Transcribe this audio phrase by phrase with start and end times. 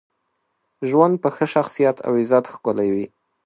[0.89, 3.05] ژوند په ښه شخصیت او عزت ښکلی وي.